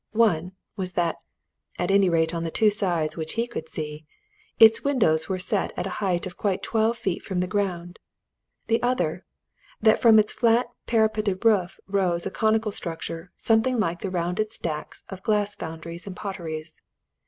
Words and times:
One, 0.17 0.53
was 0.75 0.93
that 0.93 1.17
at 1.77 1.91
any 1.91 2.09
rate 2.09 2.33
on 2.33 2.43
the 2.43 2.49
two 2.49 2.71
sides 2.71 3.15
which 3.15 3.33
he 3.33 3.45
could 3.45 3.69
see 3.69 4.07
its 4.57 4.83
windows 4.83 5.29
were 5.29 5.37
set 5.37 5.73
at 5.77 5.85
a 5.85 5.91
height 6.01 6.25
of 6.25 6.37
quite 6.37 6.63
twelve 6.63 6.97
feet 6.97 7.21
from 7.21 7.39
the 7.39 7.45
ground: 7.45 7.99
the 8.65 8.81
other, 8.81 9.27
that 9.79 10.01
from 10.01 10.17
its 10.17 10.33
flat 10.33 10.65
parapeted 10.87 11.45
roof 11.45 11.79
rose 11.85 12.25
a 12.25 12.31
conical 12.31 12.71
structure 12.71 13.31
something 13.37 13.79
like 13.79 13.99
the 13.99 14.09
rounded 14.09 14.51
stacks 14.51 15.03
of 15.09 15.21
glass 15.21 15.53
foundries 15.53 16.07
and 16.07 16.15
potteries. 16.15 16.81